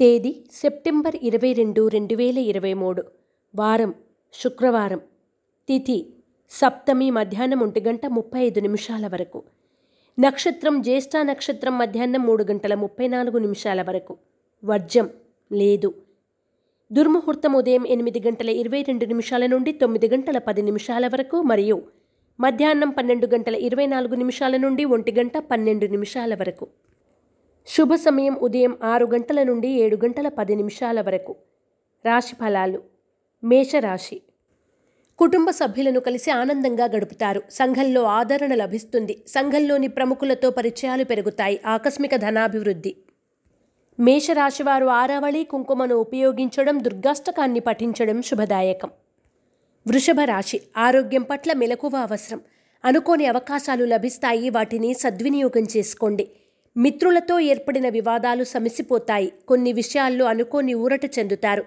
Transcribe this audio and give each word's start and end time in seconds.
తేదీ 0.00 0.44
సెప్టెంబర్ 0.52 1.16
ఇరవై 1.22 1.52
రెండు 1.52 1.88
రెండు 1.88 2.14
వేల 2.14 2.38
ఇరవై 2.38 2.74
మూడు. 2.74 3.04
వారం 3.54 3.94
శుక్రవారం. 4.32 5.00
తిథి 5.68 6.06
సప్తమి 6.50 7.10
మధ్యాహ్నం 7.10 7.60
ఒంటి 7.60 7.80
గంట 7.80 8.06
ముప్పై 8.06 8.40
ఐదు 8.40 8.60
నిమిషాల 8.60 9.06
వరకు. 9.06 9.42
నక్షత్రం 10.20 10.82
జ్యేష్ఠ 10.82 11.10
నక్షత్రం 11.22 11.78
మధ్యాహ్నం 11.78 12.26
మూడు 12.26 12.44
గంటల 12.44 12.74
ముప్పై 12.74 13.08
నాలుగు 13.08 13.38
నిమిషాల 13.38 13.82
వరకు. 13.82 14.16
వర్జం 14.64 15.10
లేదు. 15.52 15.94
దుర్ముహూర్తం 16.92 17.54
ఉదయం 17.54 17.86
ఎనిమిది 17.86 18.20
గంటల 18.20 18.50
ఇరవై 18.50 18.82
రెండు 18.82 19.04
నిమిషాల 19.04 19.46
నుండి 19.46 19.72
తొమ్మిది 19.72 20.08
గంటల 20.08 20.38
పది 20.38 20.62
నిమిషాల 20.62 21.06
వరకు 21.06 21.42
మరియు 21.42 21.82
మధ్యాహ్నం 22.40 22.90
పన్నెండు 22.90 23.26
గంటల 23.26 23.54
ఇరవై 23.54 23.86
నాలుగు 23.86 24.14
నిమిషాల 24.14 24.56
నుండి 24.56 24.84
ఒంటి 24.84 25.12
గంట 25.12 25.38
పన్నెండు 25.38 25.86
నిమిషాల 25.86 26.34
వరకు. 26.34 26.68
శుభ 27.76 27.94
సమయం 27.94 28.34
ఉదయం 28.34 28.78
ఆరు 28.84 29.06
గంటల 29.06 29.42
నుండి 29.42 29.68
ఏడు 29.68 29.96
గంటల 29.96 30.28
పది 30.28 30.54
నిమిషాల 30.54 31.00
వరకు. 31.00 31.36
రాశి 32.06 32.34
ఫలాలు. 32.34 32.82
మేషరాశి. 33.44 34.22
కుటుంబ 35.18 35.50
సభ్యులను 35.50 36.00
కలిసి 36.00 36.30
ఆనందంగా 36.30 36.84
గడుపుతారు. 36.84 37.42
సంఘంలో 37.50 38.02
ఆదరణ 38.02 38.54
లభిస్తుంది. 38.54 39.24
సంఘంలోని 39.28 39.88
ప్రముఖులతో 39.88 40.50
పరిచయాలు 40.50 41.04
పెరుగుతాయి. 41.04 41.60
ఆకస్మిక 41.66 42.16
ధనాభివృద్ధి. 42.16 42.96
మేషరాశివారు 44.00 44.86
ఆరావళి 44.86 45.44
కుంకుమను 45.44 45.94
ఉపయోగించడం 45.94 46.84
దుర్గాష్టకాన్ని 46.84 47.60
పఠించడం 47.60 48.22
శుభదాయకం. 48.22 48.90
వృషభ 49.88 50.20
రాశి. 50.24 50.60
ఆరోగ్యం 50.76 51.22
పట్ల 51.22 51.52
మెలకువ 51.52 51.96
అవసరం. 51.96 52.40
అనుకోని 52.84 53.26
అవకాశాలు 53.26 53.84
లభిస్తాయి. 53.84 54.50
వాటిని 54.50 54.94
సద్వినియోగం 54.94 55.66
చేసుకోండి. 55.76 56.30
మిత్రులతో 56.76 57.40
ఏర్పడిన 57.40 57.88
వివాదాలు 57.88 58.44
సమసిపోతాయి. 58.44 59.32
కొన్ని 59.48 59.72
విషయాల్లో 59.72 60.24
అనుకోని 60.24 60.74
ఊరట 60.74 61.18
చెందుతారు. 61.18 61.64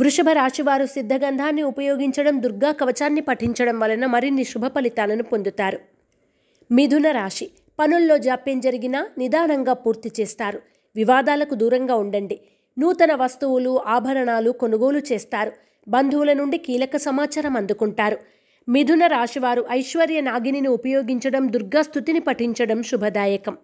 వృషభ 0.00 0.28
రాశివారు 0.32 0.86
సిద్ధగంధాన్ని 0.86 1.62
ఉపయోగించడం 1.62 2.42
దుర్గా 2.42 2.72
కవచాన్ని 2.72 3.20
పఠించడం 3.20 3.80
వలన 3.80 4.06
మరిన్ని 4.06 4.44
శుభ 4.44 4.66
ఫలితాలను 4.66 5.22
పొందుతారు. 5.22 5.78
మిథున 6.72 7.10
రాశి 7.10 7.50
పనుల్లో 7.78 8.18
జాప్యం 8.18 8.60
జరిగినా 8.60 9.06
నిదానంగా 9.18 9.72
పూర్తి 9.72 10.10
చేస్తారు. 10.20 10.62
వివాదాలకు 10.96 11.54
దూరంగా 11.54 11.94
ఉండండి. 11.94 12.40
నూతన 12.78 13.14
వస్తువులు 13.14 13.80
ఆభరణాలు 13.86 14.50
కొనుగోలు 14.50 14.98
చేస్తారు. 15.12 15.52
బంధువుల 15.88 16.32
నుండి 16.32 16.58
కీలక 16.58 16.96
సమాచారం 16.96 17.56
అందుకుంటారు. 17.56 18.18
మిథున 18.68 19.06
రాశివారు 19.06 19.64
ఐశ్వర్య 19.70 20.20
నాగిని 20.20 20.68
ఉపయోగించడం 20.68 21.52
దుర్గా 21.52 21.82
స్థుతిని 21.82 22.20
పఠించడం 22.20 22.82
శుభదాయకం. 22.82 23.56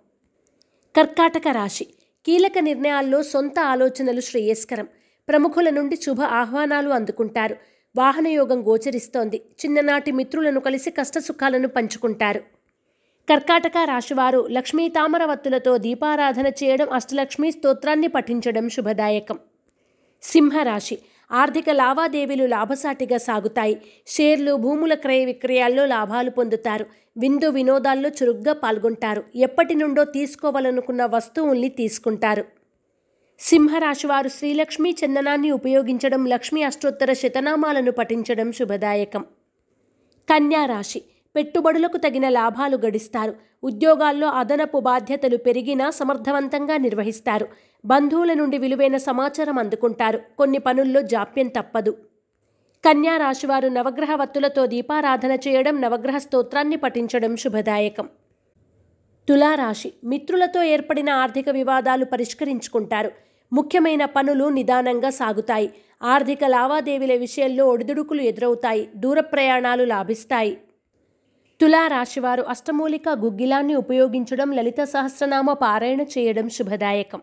కర్కాటక 0.97 1.43
రాశి. 1.53 1.85
కీలక 2.27 2.53
నిర్ణయాల్లో 2.61 3.23
సొంత 3.23 3.61
ఆలోచనలు 3.61 4.21
శ్రేయస్కరం. 4.21 4.89
ప్రముఖుల 5.29 5.71
నుండి 5.71 5.97
శుభ 5.97 6.21
ఆహ్వానాలు 6.21 6.89
అందుకుంటారు. 6.89 7.57
వాహనయోగం 7.97 8.69
గోచరిస్తోంది. 8.69 9.37
చిన్ననాటి 9.37 10.11
మిత్రులను 10.11 10.61
కలిసి 10.61 10.91
కష్టసుఖాలను 10.91 11.69
పంచుకుంటారు. 11.69 12.41
కర్కాటక 13.31 13.73
రాశివారు 13.85 14.47
లక్ష్మీ 14.51 14.89
తామరవత్తులతో 14.89 15.79
దీపారాధన 15.79 16.47
చేయడం 16.47 16.93
అష్టలక్ష్మీ 16.93 17.51
స్తోత్రాన్ని 17.51 18.09
పఠించడం 18.09 18.69
శుభదాయకం. 18.69 19.39
సింహరాశి. 20.23 20.99
ఆర్థిక 21.33 21.71
లావాదేవీలు 21.71 22.47
లాభసాటిగా 22.47 23.19
సాగుతాయి. 23.19 23.83
షేర్లు 24.07 24.57
భూముల 24.57 24.95
క్రయ 24.95 25.25
విక్రయాల్లో 25.25 25.87
లాభాలు 25.87 26.31
పొందుతారు. 26.31 26.87
విందు 27.17 27.49
వినోదాల్లో 27.49 28.09
చురుగ్గా 28.09 28.53
పాల్గొంటారు. 28.53 29.25
ఎప్పటి 29.37 29.75
నుండో 29.75 30.05
తీసుకోవాలనుకున్న 30.05 31.05
వస్తువుల్ని 31.05 31.69
తీసుకుంటారు. 31.69 32.45
సింహరాశివారు 33.41 34.29
శ్రీలక్ష్మీ 34.29 34.97
చందనాన్ని 35.05 35.51
ఉపయోగించడం 35.51 36.27
లక్ష్మీ 36.27 36.63
అష్టోత్తర 36.63 37.13
శతనామాలను 37.13 37.91
పఠించడం 37.91 38.53
శుభదాయకం. 38.53 39.23
కన్యా 40.31 40.67
రాశి. 40.67 41.03
పెట్టుబడులకు 41.37 41.97
తగిన 41.97 42.29
లాభాలు 42.29 42.77
గడిస్తారు. 42.77 43.35
ఉద్యోగాల్లో 43.65 44.29
అదనపు 44.29 44.81
బాధ్యతలు 44.81 45.37
పెరిగినా 45.37 45.91
సమర్థవంతంగా 45.91 46.77
నిర్వహిస్తారు. 46.77 47.49
బంధువుల 47.85 48.33
నుండి 48.33 48.59
విలువైన 48.59 48.97
సమాచారం 48.97 49.59
అందుకుంటారు. 49.59 50.21
కొన్ని 50.39 50.59
పనుల్లో 50.59 51.03
జాప్యం 51.03 51.49
తప్పదు. 51.49 51.97
కన్యా 52.85 53.17
రాశివారు 53.17 53.69
నవగ్రహ 53.69 54.15
వత్తులతో 54.15 54.67
దీపారాధన 54.67 55.33
చేయడం 55.33 55.81
నవగ్రహ 55.81 56.19
స్తోత్రాన్ని 56.19 56.77
పఠించడం 56.77 57.37
శుభదాయకం. 57.37 58.09
తులారాశి 59.29 59.93
మిత్రులతో 60.05 60.63
ఏర్పడిన 60.63 61.11
ఆర్థిక 61.11 61.49
వివాదాలు 61.51 62.05
పరిష్కరించుకుంటారు. 62.05 63.11
ముఖ్యమైన 63.53 64.05
పనులు 64.05 64.45
నిదానంగా 64.45 65.11
సాగుతాయి. 65.11 65.71
ఆర్థిక 66.03 66.45
లావాదేవీల 66.45 67.15
విషయంలో 67.15 67.67
ఒడిదుడుకులు 67.67 68.23
ఎదురవుతాయి. 68.23 68.89
దూర 68.97 69.21
ప్రయాణాలు 69.21 69.85
లాభిస్తాయి. 69.85 70.59
తులారాశివారు 71.61 72.43
అష్టమూలిక 72.43 73.09
గుగ్గిలాన్ని 73.09 73.75
ఉపయోగించడం 73.75 74.53
లలిత 74.53 74.85
సహస్రనామ 74.85 75.53
పారాయణ 75.53 76.01
చేయడం 76.01 76.49
శుభదాయకం. 76.49 77.21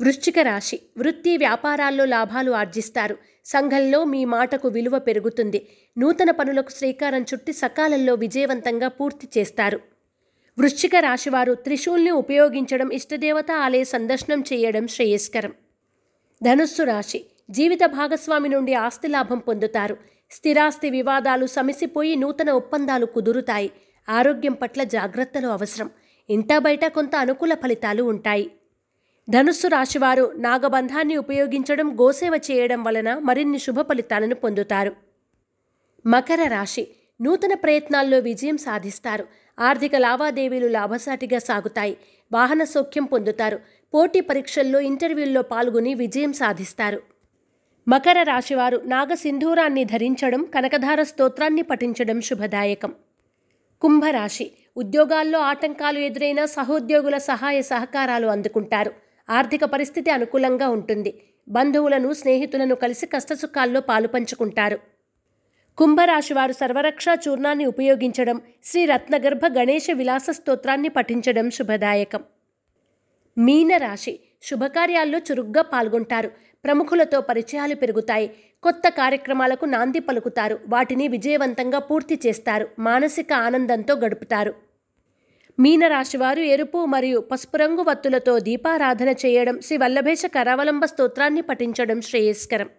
వృశ్చిక 0.00 0.38
రాశి 0.38 0.80
వృత్తి 0.98 1.36
వ్యాపారాల్లో 1.36 2.04
లాభాలు 2.04 2.50
ఆర్జిస్తారు. 2.50 3.16
సంఘంలో 3.44 4.04
మీ 4.04 4.24
మాటకు 4.24 4.68
విలువ 4.68 4.98
పెరుగుతుంది. 4.98 5.68
నూతన 5.98 6.30
పనులకు 6.30 6.70
శ్రీకారం 6.70 7.22
చుట్టి 7.22 7.52
సకాలంలో 7.52 8.14
విజయవంతంగా 8.14 8.88
పూర్తి 8.88 9.28
చేస్తారు. 9.38 9.80
వృశ్చిక 10.58 10.96
రాశివారు 10.96 11.54
త్రిశూల్ని 11.54 12.10
ఉపయోగించడం 12.10 12.90
ఇష్టదేవత 12.92 13.50
ఆలయ 13.50 13.84
సందర్శనం 13.84 14.44
చేయడం 14.52 14.86
శ్రేయస్కరం. 14.88 15.52
ధనుస్సు 16.42 16.82
రాశి 16.82 17.24
జీవిత 17.50 17.84
భాగస్వామి 17.86 18.48
నుండి 18.48 18.74
ఆస్తి 18.74 19.08
లాభం 19.08 19.38
పొందుతారు. 19.38 20.17
స్థిరాస్తి 20.30 20.90
వివాదాలు 20.90 21.46
సమసిపోయి 21.46 22.16
నూతన 22.16 22.50
ఒప్పందాలు 22.50 23.06
కుదురుతాయి. 23.06 23.70
ఆరోగ్యం 24.08 24.52
పట్ల 24.52 24.82
జాగ్రత్తలు 24.82 25.48
అవసరం. 25.48 25.90
ఇంటా 26.30 26.58
బయట 26.58 26.86
కొంత 26.86 27.16
అనుకూల 27.16 27.54
ఫలితాలు 27.54 28.02
ఉంటాయి. 28.02 28.50
ధనుస్సు 29.30 29.68
రాశివారు 29.68 30.32
నాగబంధాన్ని 30.36 31.16
ఉపయోగించడం 31.16 32.00
గోసేవ 32.00 32.40
చేయడం 32.50 32.84
వలన 32.84 33.18
మరిన్ని 33.18 33.58
శుభ 33.58 33.80
ఫలితాలను 33.80 34.34
పొందుతారు. 34.34 34.96
మకర 36.06 36.48
రాశి 36.48 36.88
నూతన 37.20 37.54
ప్రయత్నాల్లో 37.54 38.18
విజయం 38.18 38.56
సాధిస్తారు. 38.56 39.26
ఆర్థిక 39.60 39.96
లావాదేవీలు 39.96 40.66
లాభసాటిగా 40.66 41.38
సాగుతాయి. 41.38 41.96
వాహన 42.32 42.64
సౌఖ్యం 42.64 43.04
పొందుతారు. 43.04 43.60
పోటీ 43.94 44.20
పరీక్షల్లో 44.20 44.80
ఇంటర్వ్యూల్లో 44.80 45.42
పాల్గొని 45.42 45.94
విజయం 45.94 46.32
సాధిస్తారు. 46.32 47.02
మకర 47.88 48.22
రాశివారు 48.22 48.82
నాగసింధూరాన్ని 48.86 49.84
ధరించడం 49.84 50.44
కనకధార 50.44 51.02
స్తోత్రాన్ని 51.02 51.62
పఠించడం 51.62 52.20
శుభదాయకం. 52.20 52.92
కుంభరాశి 53.80 54.50
ఉద్యోగాల్లో 54.76 55.38
ఆటంకాలు 55.38 55.98
ఎదురైన 55.98 56.44
సహోద్యోగుల 56.44 57.18
సహాయ 57.18 57.62
సహకారాలు 57.62 58.26
అందుకుంటారు. 58.26 58.92
ఆర్థిక 59.30 59.64
పరిస్థితి 59.64 60.10
అనుకూలంగా 60.10 60.68
ఉంటుంది. 60.68 61.22
బంధువులను 61.48 62.12
స్నేహితులను 62.12 62.74
కలిసి 62.74 63.06
కష్టసుఖాల్లో 63.06 63.80
పాలు 63.80 64.08
పంచుకుంటారు. 64.08 64.78
కుంభరాశివారు 65.78 66.52
సర్వరక్షా 66.52 67.18
చూర్ణాన్ని 67.28 67.66
ఉపయోగించడం 67.66 68.40
శ్రీ 68.64 68.84
రత్నగర్భ 68.84 69.40
గణేష 69.58 69.86
విలాస 69.90 70.26
స్తోత్రాన్ని 70.30 70.88
పఠించడం 70.88 71.50
శుభదాయకం. 71.50 72.22
మీనరాశి 73.38 74.20
శుభకార్యాల్లో 74.42 75.18
చురుగ్గా 75.18 75.62
పాల్గొంటారు. 75.62 76.30
ప్రముఖులతో 76.64 77.20
పరిచయాలు 77.20 77.74
పెరుగుతాయి. 77.74 78.30
కొత్త 78.62 78.88
కార్యక్రమాలకు 78.88 79.64
నాంది 79.64 80.00
పలుకుతారు. 80.00 80.60
వాటిని 80.66 81.08
విజయవంతంగా 81.08 81.78
పూర్తి 81.78 82.20
చేస్తారు. 82.26 82.68
మానసిక 82.78 83.32
ఆనందంతో 83.32 83.94
గడుపుతారు. 83.94 84.54
మీనరాశివారు 85.60 86.40
ఎరుపు 86.40 86.84
మరియు 86.84 87.18
పసుపు 87.18 87.56
రంగు 87.56 87.82
వత్తులతో 87.82 88.38
దీపారాధన 88.38 89.08
చేయడం 89.08 89.60
శ్రీ 89.60 89.76
వల్లభేష 89.76 90.22
కరావలంబ 90.26 90.84
స్తోత్రాన్ని 90.84 91.40
పఠించడం 91.40 92.00
శ్రేయస్కరం. 92.00 92.70